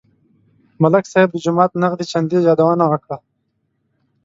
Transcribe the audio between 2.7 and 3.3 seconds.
وکړه.